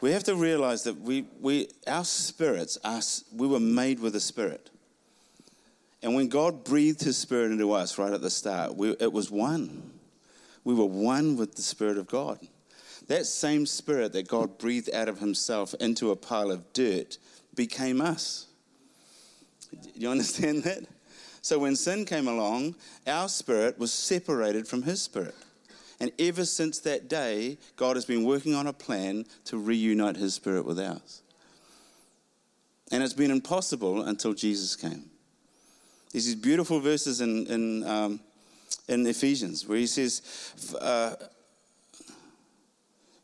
[0.00, 4.20] We have to realize that we, we, our spirits, us, we were made with a
[4.20, 4.70] spirit.
[6.02, 9.30] And when God breathed his spirit into us right at the start, we, it was
[9.30, 9.90] one.
[10.64, 12.38] We were one with the Spirit of God.
[13.10, 17.18] That same spirit that God breathed out of himself into a pile of dirt
[17.56, 18.46] became us.
[19.72, 20.84] Do you understand that?
[21.42, 22.76] So when sin came along,
[23.08, 25.34] our spirit was separated from his spirit.
[25.98, 30.34] And ever since that day, God has been working on a plan to reunite his
[30.34, 31.22] spirit with ours.
[32.92, 35.10] And it's been impossible until Jesus came.
[36.12, 38.20] There's these beautiful verses in, in, um,
[38.86, 40.22] in Ephesians where he says,
[40.80, 41.16] uh,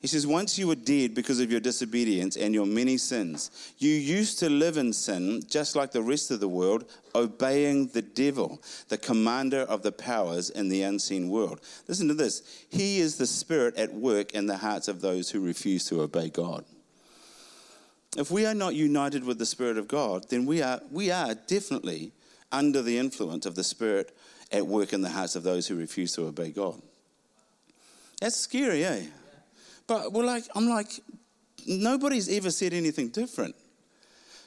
[0.07, 3.91] he says, Once you were dead because of your disobedience and your many sins, you
[3.91, 6.85] used to live in sin just like the rest of the world,
[7.17, 11.61] obeying the devil, the commander of the powers in the unseen world.
[11.89, 12.65] Listen to this.
[12.71, 16.29] He is the spirit at work in the hearts of those who refuse to obey
[16.29, 16.65] God.
[18.17, 21.35] If we are not united with the Spirit of God, then we are, we are
[21.35, 22.13] definitely
[22.53, 24.17] under the influence of the Spirit
[24.53, 26.81] at work in the hearts of those who refuse to obey God.
[28.21, 29.07] That's scary, eh?
[29.87, 30.89] But we're like, I'm like,
[31.67, 33.55] nobody's ever said anything different.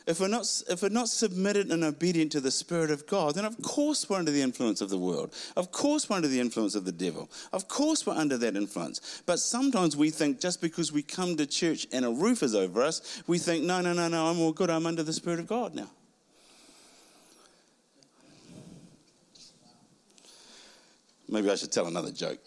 [0.08, 3.46] If we're, not, if we're not submitted and obedient to the Spirit of God, then
[3.46, 5.36] of course we're under the influence of the world.
[5.56, 7.30] Of course we're under the influence of the devil.
[7.54, 9.22] Of course we're under that influence.
[9.28, 12.82] But sometimes we think just because we come to church and a roof is over
[12.82, 14.72] us, we think, no, no, no, no, I'm all good.
[14.72, 15.92] I'm under the Spirit of God now.
[21.28, 22.40] Maybe I should tell another joke.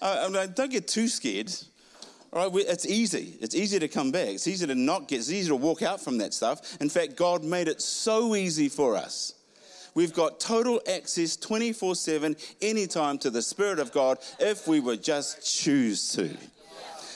[0.00, 1.52] I don't get too scared.
[2.32, 3.36] All right, it's easy.
[3.40, 4.28] It's easy to come back.
[4.28, 5.18] It's easy to not get.
[5.18, 6.80] It's easy to walk out from that stuff.
[6.80, 9.34] In fact, God made it so easy for us.
[9.94, 15.02] We've got total access 24 7, anytime to the Spirit of God if we would
[15.02, 16.36] just choose to.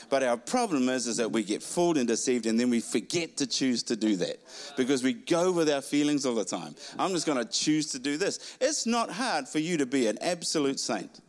[0.09, 3.37] But our problem is, is that we get fooled and deceived and then we forget
[3.37, 4.37] to choose to do that
[4.77, 6.75] because we go with our feelings all the time.
[6.99, 8.57] I'm just going to choose to do this.
[8.61, 11.21] It's not hard for you to be an absolute saint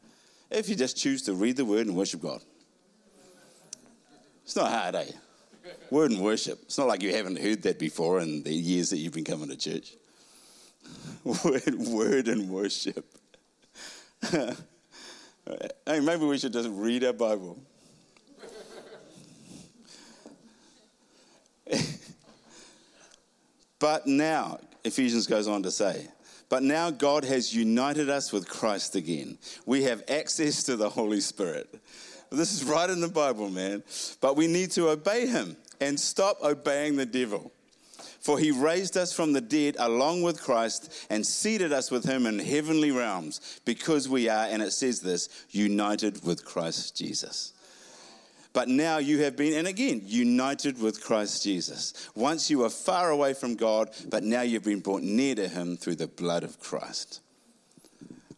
[0.51, 2.43] if you just choose to read the word and worship God.
[4.45, 5.11] It's not hard, eh?
[5.91, 6.61] Word and worship.
[6.63, 9.49] It's not like you haven't heard that before in the years that you've been coming
[9.49, 9.95] to church.
[11.25, 13.05] Word, word and worship.
[14.31, 14.55] hey,
[16.01, 17.59] maybe we should just read our Bible.
[23.81, 26.07] but now, Ephesians goes on to say,
[26.49, 29.39] but now God has united us with Christ again.
[29.65, 31.69] We have access to the Holy Spirit.
[32.31, 33.83] This is right in the Bible, man.
[34.21, 37.53] But we need to obey him and stop obeying the devil.
[38.21, 42.27] For he raised us from the dead along with Christ and seated us with him
[42.27, 47.53] in heavenly realms because we are, and it says this, united with Christ Jesus.
[48.57, 52.09] But now you have been, and again, united with Christ Jesus.
[52.15, 55.77] Once you were far away from God, but now you've been brought near to him
[55.77, 57.21] through the blood of Christ.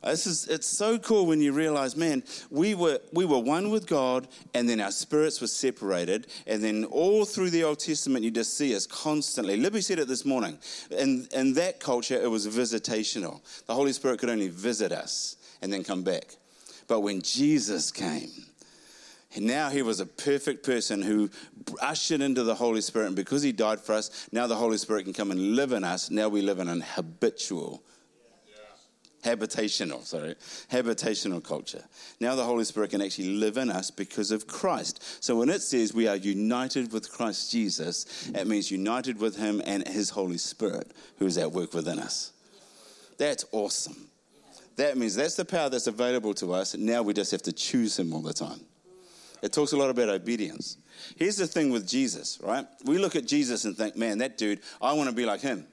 [0.03, 3.87] This is, it's so cool when you realize, man, we were, we were one with
[3.87, 6.27] God, and then our spirits were separated.
[6.49, 9.57] And then all through the Old Testament, you just see us constantly.
[9.57, 10.59] Libby said it this morning.
[10.91, 13.41] In, in that culture, it was visitational.
[13.67, 16.35] The Holy Spirit could only visit us and then come back.
[16.89, 18.48] But when Jesus came,
[19.37, 21.31] now he was a perfect person who
[21.83, 23.09] ushered into the Holy Spirit.
[23.09, 25.85] And because he died for us, now the Holy Spirit can come and live in
[25.85, 26.11] us.
[26.11, 27.83] Now we live in an habitual,
[28.49, 29.35] yeah.
[29.35, 30.35] habitational, sorry,
[30.73, 31.85] habitational culture.
[32.21, 35.23] Now the Holy Spirit can actually live in us because of Christ.
[35.23, 39.61] So when it says we are united with Christ Jesus, it means united with him
[39.67, 42.33] and his Holy Spirit who is at work within us.
[43.19, 44.09] That's awesome.
[44.77, 46.77] That means that's the power that's available to us.
[46.77, 48.61] Now we just have to choose him all the time.
[49.43, 50.77] It talks a lot about obedience.
[51.17, 52.67] Here's the thing with Jesus, right?
[52.85, 55.67] We look at Jesus and think, man, that dude, I want to be like him.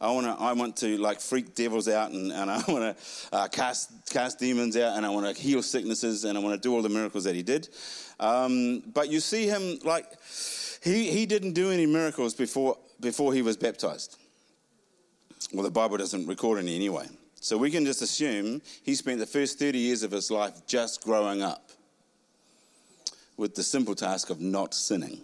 [0.00, 2.96] I want to, I want to like freak devils out and, and I want to
[3.32, 6.68] uh, cast, cast demons out and I want to heal sicknesses and I want to
[6.68, 7.68] do all the miracles that he did.
[8.20, 10.06] Um, but you see him like,
[10.82, 14.16] he, he didn't do any miracles before, before he was baptized.
[15.52, 17.06] Well, the Bible doesn't record any anyway.
[17.40, 21.04] So we can just assume he spent the first 30 years of his life just
[21.04, 21.65] growing up
[23.36, 25.20] with the simple task of not sinning.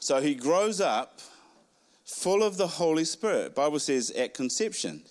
[0.00, 1.20] so he grows up
[2.04, 3.54] full of the Holy Spirit.
[3.54, 5.02] Bible says at conception,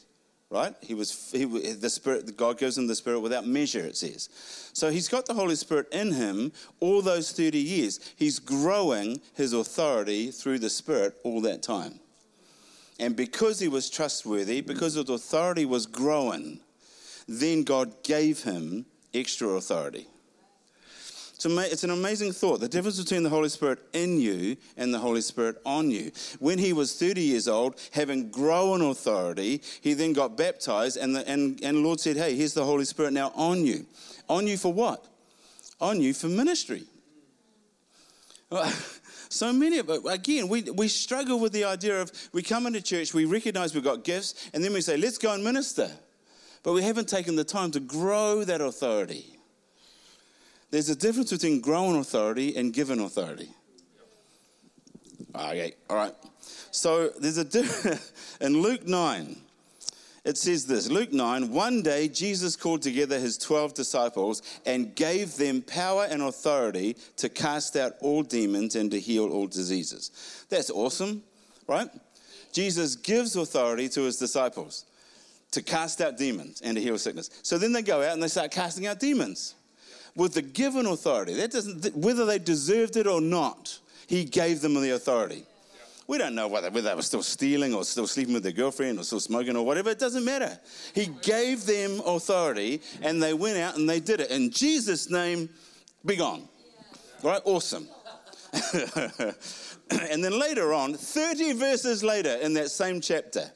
[0.49, 0.73] right?
[0.81, 2.35] He was he, the Spirit.
[2.35, 3.81] God gives him the Spirit without measure.
[3.81, 4.29] It says.
[4.73, 7.99] So he's got the Holy Spirit in him all those thirty years.
[8.15, 11.99] He's growing his authority through the Spirit all that time.
[12.99, 16.59] And because he was trustworthy, because his authority was growing,
[17.27, 20.07] then God gave him extra authority.
[21.45, 22.59] It's an amazing thought.
[22.59, 26.11] The difference between the Holy Spirit in you and the Holy Spirit on you.
[26.39, 31.27] When he was 30 years old, having grown authority, he then got baptized, and the
[31.29, 33.85] and, and Lord said, Hey, here's the Holy Spirit now on you.
[34.27, 35.05] On you for what?
[35.79, 36.83] On you for ministry.
[39.29, 42.81] So many of us, again, we, we struggle with the idea of we come into
[42.81, 45.91] church, we recognize we've got gifts, and then we say, let's go and minister
[46.67, 49.39] but we haven't taken the time to grow that authority.
[50.69, 53.47] There's a difference between growing authority and given authority.
[55.33, 56.13] Ah, okay, all right.
[56.71, 58.11] So there's a difference.
[58.41, 59.37] in Luke 9,
[60.25, 65.37] it says this Luke 9, one day Jesus called together his 12 disciples and gave
[65.37, 70.45] them power and authority to cast out all demons and to heal all diseases.
[70.49, 71.23] That's awesome,
[71.65, 71.87] right?
[72.51, 74.83] Jesus gives authority to his disciples
[75.57, 77.31] to cast out demons and to heal sickness.
[77.41, 79.55] So then they go out and they start casting out demons
[80.15, 81.33] with the given authority.
[81.33, 85.45] That doesn't, whether they deserved it or not, he gave them the authority.
[86.05, 88.99] We don't know whether, whether they were still stealing or still sleeping with their girlfriend
[88.99, 89.89] or still smoking or whatever.
[89.89, 90.59] It doesn't matter.
[90.93, 94.29] He gave them authority and they went out and they did it.
[94.29, 95.49] In Jesus' name,
[96.05, 96.47] be gone.
[97.23, 97.41] Right?
[97.45, 97.87] Awesome.
[98.53, 103.51] and then later on, 30 verses later in that same chapter,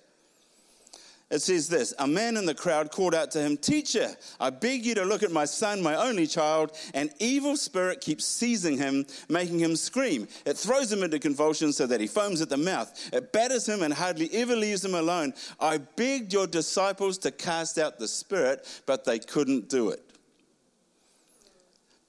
[1.31, 4.85] it says this A man in the crowd called out to him, Teacher, I beg
[4.85, 6.77] you to look at my son, my only child.
[6.93, 10.27] An evil spirit keeps seizing him, making him scream.
[10.45, 12.91] It throws him into convulsions so that he foams at the mouth.
[13.13, 15.33] It batters him and hardly ever leaves him alone.
[15.59, 20.03] I begged your disciples to cast out the spirit, but they couldn't do it.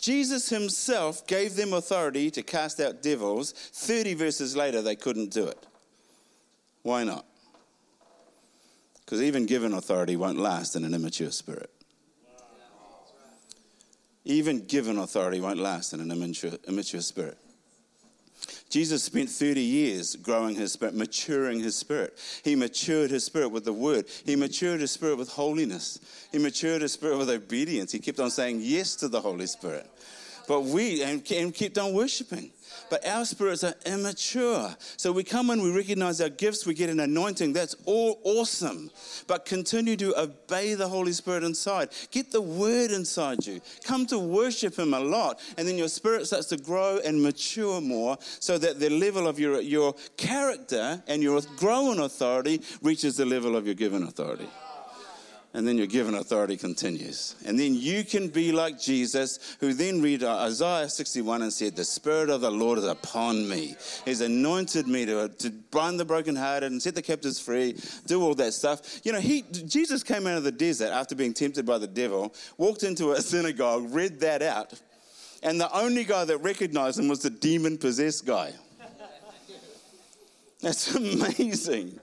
[0.00, 3.52] Jesus himself gave them authority to cast out devils.
[3.52, 5.64] 30 verses later, they couldn't do it.
[6.82, 7.24] Why not?
[9.12, 11.68] Because even given authority won't last in an immature spirit.
[14.24, 17.36] Even given authority won't last in an immature, immature spirit.
[18.70, 22.18] Jesus spent 30 years growing his spirit, maturing his spirit.
[22.42, 24.06] He matured his spirit with the word.
[24.24, 26.00] He matured his spirit with holiness.
[26.32, 27.92] He matured his spirit with obedience.
[27.92, 29.90] He kept on saying yes to the Holy Spirit.
[30.48, 32.50] But we, and, and kept on worshiping
[32.92, 34.76] but our spirits are immature.
[34.98, 37.54] So we come in, we recognize our gifts, we get an anointing.
[37.54, 38.90] That's all awesome.
[39.26, 41.88] But continue to obey the Holy Spirit inside.
[42.10, 43.62] Get the word inside you.
[43.82, 45.40] Come to worship Him a lot.
[45.56, 49.40] And then your spirit starts to grow and mature more so that the level of
[49.40, 54.48] your, your character and your growing authority reaches the level of your given authority
[55.54, 57.36] and then your given authority continues.
[57.44, 61.84] And then you can be like Jesus, who then read Isaiah 61 and said, The
[61.84, 63.76] Spirit of the Lord is upon me.
[64.04, 68.34] He's anointed me to, to bind the brokenhearted and set the captives free, do all
[68.36, 69.00] that stuff.
[69.04, 72.34] You know, he, Jesus came out of the desert after being tempted by the devil,
[72.56, 74.72] walked into a synagogue, read that out,
[75.42, 78.52] and the only guy that recognized him was the demon possessed guy.
[80.60, 81.98] That's amazing.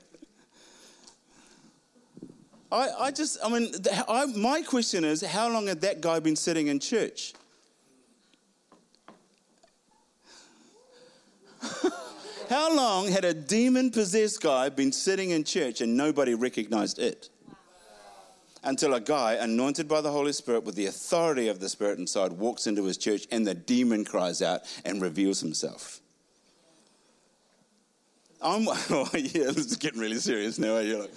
[2.72, 3.74] I, I just, I mean,
[4.08, 7.34] I, my question is how long had that guy been sitting in church?
[12.50, 17.30] how long had a demon possessed guy been sitting in church and nobody recognized it?
[18.62, 22.34] Until a guy anointed by the Holy Spirit with the authority of the Spirit inside
[22.34, 26.02] walks into his church and the demon cries out and reveals himself.
[28.42, 30.78] I'm, oh yeah, this is getting really serious now.
[30.80, 31.12] You're like,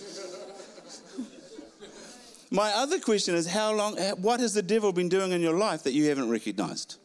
[2.52, 5.56] my other question is how long, eh, what has the devil been doing in your
[5.56, 6.96] life that you haven't recognized?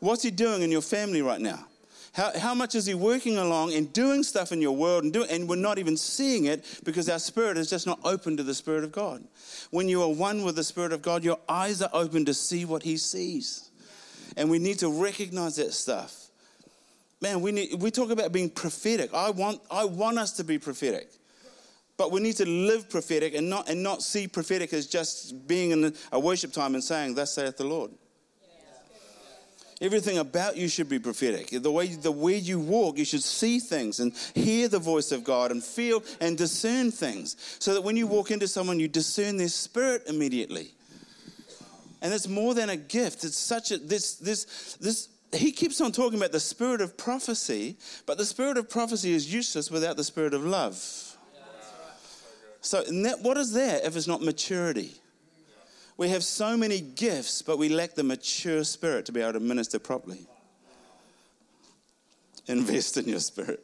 [0.00, 1.66] What's he doing in your family right now?
[2.12, 5.30] How, how much is he working along and doing stuff in your world and, doing,
[5.30, 8.54] and we're not even seeing it because our spirit is just not open to the
[8.54, 9.22] Spirit of God.
[9.70, 12.64] When you are one with the Spirit of God, your eyes are open to see
[12.64, 13.70] what he sees.
[14.36, 16.28] And we need to recognize that stuff.
[17.20, 19.12] Man, we, need, we talk about being prophetic.
[19.14, 21.10] I want, I want us to be prophetic.
[21.96, 25.70] But we need to live prophetic and not, and not see prophetic as just being
[25.70, 27.90] in a worship time and saying, Thus saith the Lord.
[29.80, 31.50] Everything about you should be prophetic.
[31.50, 35.22] The way, the way you walk, you should see things and hear the voice of
[35.22, 37.36] God and feel and discern things.
[37.58, 40.72] So that when you walk into someone, you discern their spirit immediately.
[42.00, 43.24] And it's more than a gift.
[43.24, 47.76] It's such a, this, this, this, he keeps on talking about the spirit of prophecy,
[48.06, 51.05] but the spirit of prophecy is useless without the spirit of love.
[52.66, 54.90] So, that, what is that if it's not maturity?
[55.96, 59.40] We have so many gifts, but we lack the mature spirit to be able to
[59.40, 60.26] minister properly.
[62.48, 63.62] Invest in your spirit.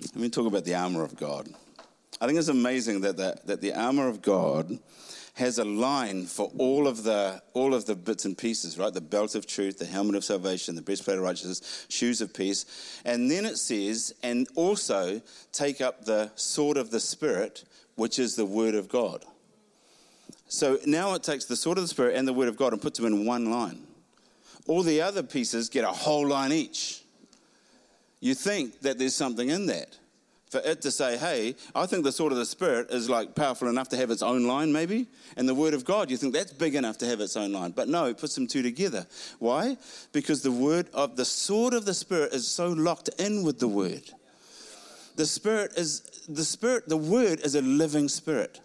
[0.00, 1.48] Let me talk about the armor of God.
[2.20, 4.76] I think it's amazing that the, that the armor of God
[5.36, 8.92] has a line for all of the all of the bits and pieces, right?
[8.92, 13.00] The belt of truth, the helmet of salvation, the breastplate of righteousness, shoes of peace.
[13.04, 15.20] And then it says, and also
[15.52, 17.64] take up the sword of the spirit,
[17.96, 19.24] which is the word of God.
[20.48, 22.80] So now it takes the sword of the spirit and the word of God and
[22.80, 23.86] puts them in one line.
[24.66, 27.02] All the other pieces get a whole line each.
[28.20, 29.98] You think that there's something in that
[30.56, 33.68] for it to say, hey, I think the sword of the Spirit is like powerful
[33.68, 35.06] enough to have its own line, maybe.
[35.36, 37.72] And the Word of God, you think that's big enough to have its own line.
[37.72, 39.06] But no, it puts them two together.
[39.38, 39.76] Why?
[40.12, 43.68] Because the Word of the sword of the Spirit is so locked in with the
[43.68, 44.02] Word.
[45.16, 48.60] The Spirit is, the Spirit, the Word is a living Spirit.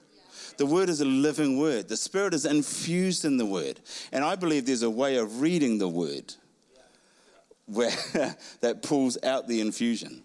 [0.58, 1.90] The Word is a living Word.
[1.90, 3.80] The Spirit is infused in the Word.
[4.14, 6.36] And I believe there's a way of reading the Word
[7.66, 7.92] where
[8.62, 10.24] that pulls out the infusion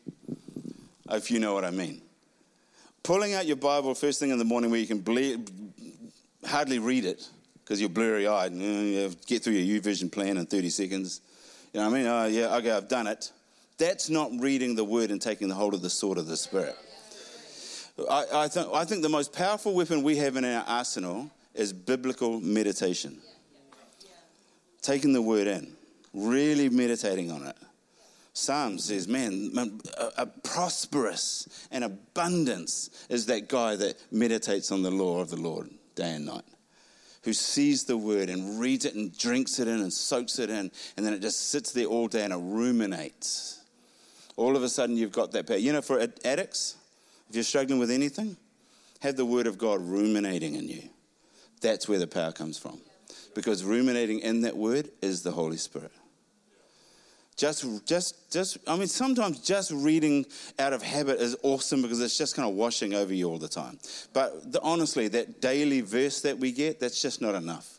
[1.10, 2.02] if you know what I mean.
[3.02, 5.44] Pulling out your Bible first thing in the morning where you can ble-
[6.44, 7.28] hardly read it
[7.62, 11.20] because you're blurry eyed and uh, you get through your YouVersion plan in 30 seconds.
[11.72, 12.06] You know what I mean?
[12.06, 13.30] Oh, yeah, okay, I've done it.
[13.78, 16.76] That's not reading the word and taking the hold of the sword of the Spirit.
[18.10, 21.72] I, I, th- I think the most powerful weapon we have in our arsenal is
[21.72, 23.18] biblical meditation.
[24.82, 25.72] Taking the word in,
[26.12, 27.56] really meditating on it.
[28.36, 29.50] Psalms says, man,
[29.96, 35.40] a, a prosperous and abundance is that guy that meditates on the law of the
[35.40, 36.44] Lord day and night
[37.22, 40.70] who sees the word and reads it and drinks it in and soaks it in,
[40.96, 43.64] and then it just sits there all day and it ruminates.
[44.36, 45.56] All of a sudden, you've got that power.
[45.56, 46.76] You know, for addicts,
[47.30, 48.36] if you're struggling with anything,
[49.00, 50.82] have the word of God ruminating in you.
[51.62, 52.80] That's where the power comes from.
[53.34, 55.90] Because ruminating in that word is the Holy Spirit.
[57.36, 60.24] Just, just, just, I mean, sometimes just reading
[60.58, 63.48] out of habit is awesome because it's just kind of washing over you all the
[63.48, 63.78] time.
[64.14, 67.78] But the, honestly, that daily verse that we get, that's just not enough.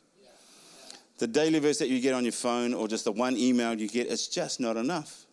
[1.18, 3.88] The daily verse that you get on your phone or just the one email you
[3.88, 5.26] get, it's just not enough.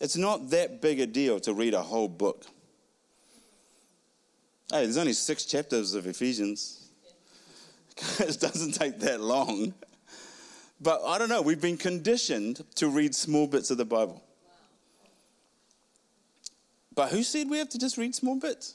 [0.00, 2.44] It's not that big a deal to read a whole book.
[4.70, 6.90] Hey, there's only six chapters of Ephesians.
[8.18, 9.72] it doesn't take that long.
[10.80, 14.22] But I don't know, we've been conditioned to read small bits of the Bible.
[16.94, 18.74] But who said we have to just read small bits?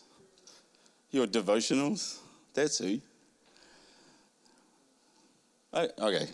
[1.12, 2.20] Your devotionals?
[2.54, 3.00] That's who.
[5.74, 6.28] Oh, okay.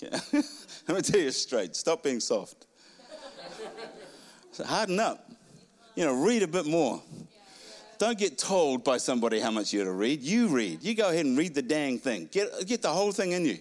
[0.12, 2.66] Let me tell you straight stop being soft.
[4.52, 5.30] So harden up.
[5.96, 7.02] You know, read a bit more.
[7.98, 10.22] Don't get told by somebody how much you're to read.
[10.22, 10.84] You read.
[10.84, 12.28] You go ahead and read the dang thing.
[12.30, 13.58] Get, get the whole thing in you.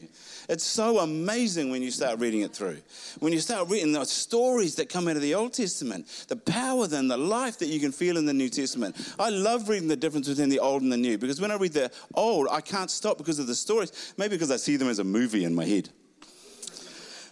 [0.48, 2.78] It's so amazing when you start reading it through.
[3.20, 6.86] When you start reading the stories that come out of the Old Testament, the power
[6.86, 8.96] then, the life that you can feel in the New Testament.
[9.18, 11.74] I love reading the difference between the Old and the New because when I read
[11.74, 14.14] the Old, I can't stop because of the stories.
[14.18, 15.90] Maybe because I see them as a movie in my head.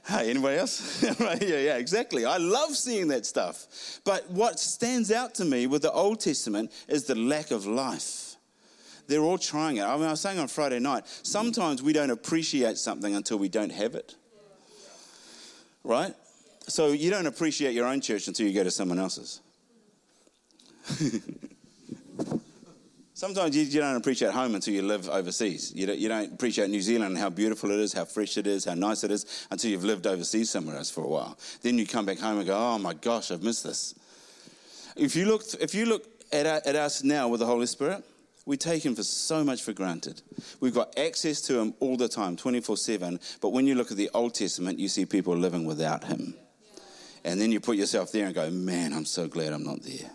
[0.08, 1.04] Hey, anybody else?
[1.20, 2.26] yeah, yeah, exactly.
[2.26, 4.00] I love seeing that stuff.
[4.04, 8.26] But what stands out to me with the Old Testament is the lack of life
[9.08, 9.84] they're all trying it.
[9.84, 13.50] I mean, I was saying on Friday night, sometimes we don't appreciate something until we
[13.50, 14.16] don't have it.
[15.84, 16.14] Right?
[16.68, 19.42] So you don't appreciate your own church until you go to someone else's.
[23.16, 25.72] Sometimes you, don't appreciate home until you live overseas.
[25.74, 28.46] You don't, you don't, appreciate New Zealand and how beautiful it is, how fresh it
[28.46, 31.38] is, how nice it is until you've lived overseas somewhere else for a while.
[31.62, 33.96] Then you come back home and go, oh my gosh, I've missed this.
[34.98, 38.04] If you look, if you look at, at us now with the Holy Spirit,
[38.46, 40.22] we take him for so much for granted.
[40.60, 43.18] We've got access to him all the time, 24 7.
[43.40, 46.36] But when you look at the Old Testament, you see people living without him.
[47.24, 50.12] And then you put yourself there and go, man, I'm so glad I'm not there.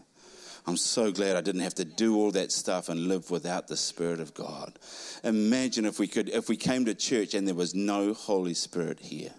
[0.67, 3.77] I'm so glad I didn't have to do all that stuff and live without the
[3.77, 4.79] Spirit of God.
[5.25, 9.01] Imagine if we could, if we came to church and there was no Holy Spirit
[9.01, 9.31] here.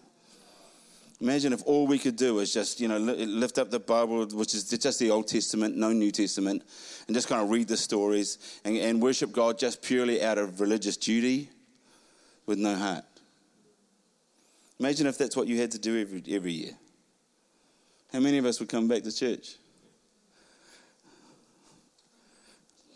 [1.21, 4.55] Imagine if all we could do was just, you know, lift up the Bible, which
[4.55, 6.63] is just the Old Testament, no New Testament,
[7.05, 10.59] and just kind of read the stories and, and worship God just purely out of
[10.59, 11.51] religious duty
[12.47, 13.05] with no heart.
[14.79, 16.71] Imagine if that's what you had to do every, every year.
[18.11, 19.57] How many of us would come back to church?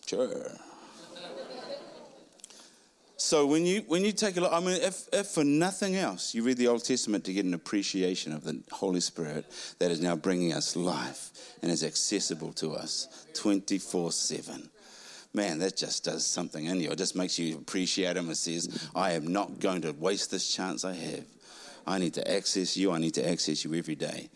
[0.05, 0.51] Sure.
[3.17, 6.35] So when you when you take a look, I mean, if, if for nothing else,
[6.35, 9.45] you read the Old Testament to get an appreciation of the Holy Spirit
[9.79, 11.31] that is now bringing us life
[11.63, 14.69] and is accessible to us 24 7.
[15.33, 16.91] Man, that just does something in you.
[16.91, 20.53] It just makes you appreciate Him and says, I am not going to waste this
[20.53, 21.25] chance I have.
[21.87, 22.91] I need to access you.
[22.91, 24.29] I need to access you every day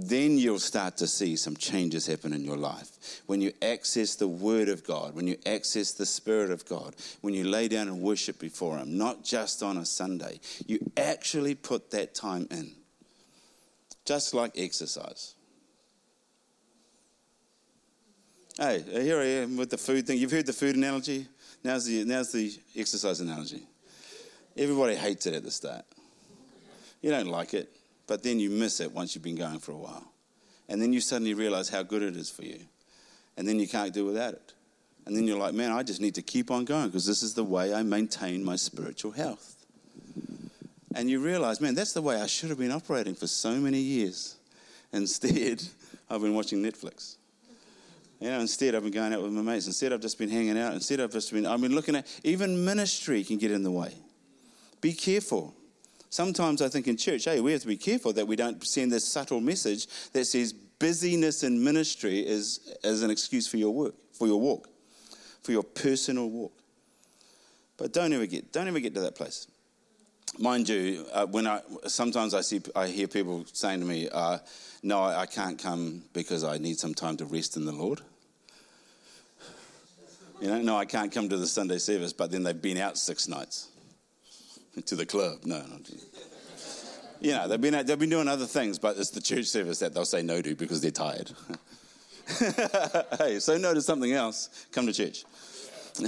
[0.00, 3.22] then you'll start to see some changes happen in your life.
[3.26, 7.34] When you access the Word of God, when you access the Spirit of God, when
[7.34, 11.90] you lay down and worship before Him, not just on a Sunday, you actually put
[11.90, 12.72] that time in.
[14.04, 15.34] Just like exercise.
[18.56, 20.18] Hey, here I am with the food thing.
[20.18, 21.26] You've heard the food analogy?
[21.64, 23.62] Now's the, now's the exercise analogy.
[24.56, 25.84] Everybody hates it at the start.
[27.02, 27.77] You don't like it
[28.08, 30.12] but then you miss it once you've been going for a while.
[30.68, 32.58] And then you suddenly realize how good it is for you.
[33.36, 34.54] And then you can't do without it.
[35.06, 37.34] And then you're like, man, I just need to keep on going because this is
[37.34, 39.54] the way I maintain my spiritual health.
[40.94, 43.78] And you realize, man, that's the way I should have been operating for so many
[43.78, 44.36] years.
[44.92, 45.62] Instead,
[46.10, 47.16] I've been watching Netflix.
[48.20, 49.66] You know, instead I've been going out with my mates.
[49.66, 50.72] Instead I've just been hanging out.
[50.72, 53.94] Instead I've just been, I've been looking at, even ministry can get in the way.
[54.80, 55.54] Be careful.
[56.10, 58.90] Sometimes I think in church, hey, we have to be careful that we don't send
[58.90, 63.94] this subtle message that says busyness in ministry is, is an excuse for your work,
[64.12, 64.68] for your walk,
[65.42, 66.52] for your personal walk.
[67.76, 69.46] But don't ever get, don't ever get to that place.
[70.38, 74.38] Mind you, uh, when I sometimes I see I hear people saying to me, uh,
[74.82, 78.02] "No, I can't come because I need some time to rest in the Lord."
[80.40, 82.98] You know, no, I can't come to the Sunday service, but then they've been out
[82.98, 83.68] six nights
[84.86, 85.40] to the club.
[85.44, 85.78] No, no.
[87.20, 89.92] You know, they've been, they've been doing other things, but it's the church service that
[89.92, 91.32] they'll say no to because they're tired.
[93.18, 95.24] hey, say no to something else, come to church.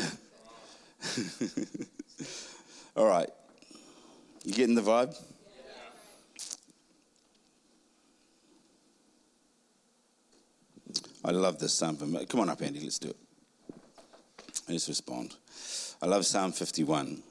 [2.96, 3.28] All right.
[4.44, 5.16] You getting the vibe?
[11.24, 11.96] I love this psalm.
[12.28, 13.16] Come on up, Andy, let's do it.
[14.68, 15.34] Let's respond.
[16.00, 17.22] I love Psalm 51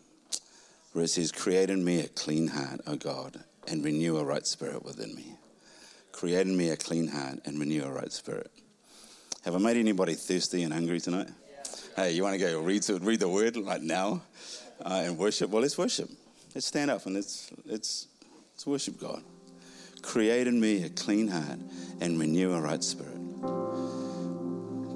[0.99, 4.45] where it says, Create in me a clean heart, O God, and renew a right
[4.45, 5.33] spirit within me.
[6.11, 8.51] Create in me a clean heart and renew a right spirit.
[9.45, 11.29] Have I made anybody thirsty and hungry tonight?
[11.95, 14.23] Hey, you want to go read, to, read the word right now
[14.85, 15.49] uh, and worship?
[15.49, 16.09] Well, let's worship.
[16.53, 18.07] Let's stand up and let's, let's,
[18.51, 19.23] let's worship God.
[20.01, 21.59] Create in me a clean heart
[22.01, 23.15] and renew a right spirit.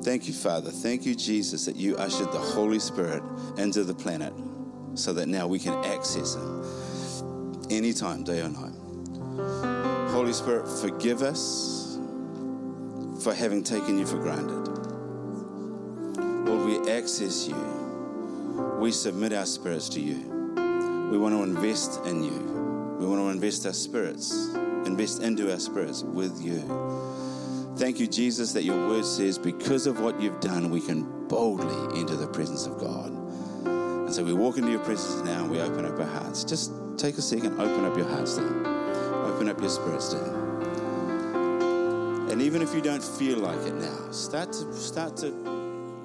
[0.03, 0.69] Thank you, Father.
[0.69, 3.23] Thank you, Jesus, that you ushered the Holy Spirit
[3.57, 4.33] into the planet
[4.95, 6.63] so that now we can access Him
[7.69, 8.73] anytime, day or night.
[10.11, 11.97] Holy Spirit, forgive us
[13.23, 14.67] for having taken you for granted.
[16.47, 17.55] Lord, we access you.
[18.79, 20.29] We submit our spirits to you.
[21.11, 22.97] We want to invest in you.
[22.99, 24.53] We want to invest our spirits,
[24.85, 26.61] invest into our spirits with you.
[27.77, 31.99] Thank you, Jesus, that your word says because of what you've done, we can boldly
[31.99, 33.22] enter the presence of God.
[34.13, 36.43] And so we walk into your presence now and we open up our hearts.
[36.43, 38.63] Just take a second, open up your hearts to Him,
[39.25, 40.61] open up your spirits to Him.
[42.29, 45.29] And even if you don't feel like it now, start to start to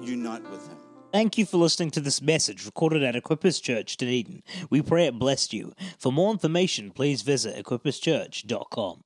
[0.01, 0.77] unite with Him.
[1.13, 4.41] Thank you for listening to this message recorded at Equippers Church, Dunedin.
[4.71, 5.73] We pray it blessed you.
[5.99, 9.03] For more information, please visit equipperschurch.com.